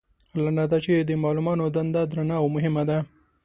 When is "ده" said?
2.89-2.97